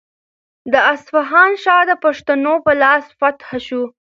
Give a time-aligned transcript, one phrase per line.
[0.73, 3.83] د اصفهان ښار د پښتنو په لاس فتح شو.